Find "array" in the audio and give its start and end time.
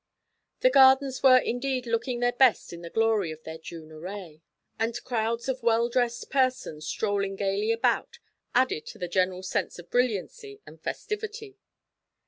3.91-4.41